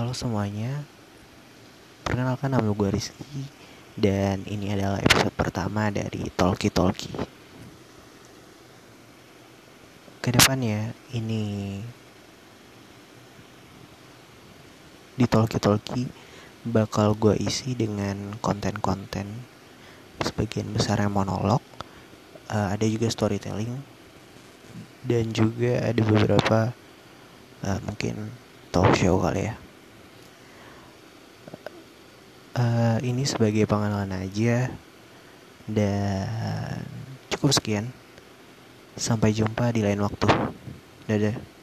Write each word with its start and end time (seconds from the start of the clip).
Halo 0.00 0.16
semuanya. 0.16 0.88
Perkenalkan 2.08 2.56
nama 2.56 2.72
gue 2.72 2.88
Rizky 2.88 3.44
Dan 4.00 4.48
ini 4.48 4.72
adalah 4.72 4.96
episode 4.96 5.36
pertama 5.36 5.92
dari 5.92 6.24
Talkie 6.32 6.72
Talkie. 6.72 7.12
Ke 10.24 10.32
depannya 10.32 10.96
ini 11.12 11.84
Di 15.20 15.28
Talkie 15.28 15.60
Talkie 15.60 16.08
Bakal 16.64 17.12
gue 17.20 17.36
isi 17.36 17.76
dengan 17.76 18.40
konten-konten 18.40 19.28
Sebagian 20.24 20.72
besarnya 20.72 21.12
monolog 21.12 21.60
uh, 22.48 22.72
Ada 22.72 22.88
juga 22.88 23.12
storytelling 23.12 23.76
Dan 25.04 25.28
juga 25.36 25.84
ada 25.84 26.00
beberapa 26.00 26.72
uh, 27.68 27.78
Mungkin 27.84 28.32
talk 28.72 28.96
show 28.96 29.20
kali 29.20 29.52
ya 29.52 29.60
uh, 32.60 32.98
ini 33.00 33.24
sebagai 33.24 33.64
pengenalan 33.64 34.12
aja. 34.20 34.68
Dan 35.64 36.84
cukup 37.32 37.56
sekian. 37.56 37.88
Sampai 39.00 39.32
jumpa 39.32 39.72
di 39.72 39.80
lain 39.80 40.04
waktu. 40.04 40.28
Dadah 41.08 41.59